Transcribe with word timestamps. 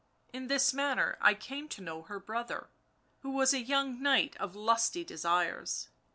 in 0.33 0.47
this 0.47 0.73
manner 0.73 1.15
I 1.21 1.35
came 1.35 1.69
to 1.69 1.79
know 1.83 2.01
her 2.01 2.19
brother, 2.19 2.71
who 3.19 3.29
was 3.29 3.53
a 3.53 3.61
young 3.61 4.01
knight 4.01 4.35
of 4.37 4.55
lusty 4.55 5.03
desires. 5.03 5.89